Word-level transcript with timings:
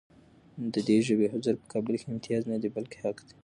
د 0.73 0.75
دې 0.87 0.97
ژبې 1.07 1.27
حضور 1.33 1.55
په 1.61 1.65
کابل 1.73 1.93
کې 1.99 2.05
امتیاز 2.13 2.43
نه 2.51 2.57
دی، 2.61 2.69
بلکې 2.77 2.97
حق 3.03 3.17
دی. 3.27 3.35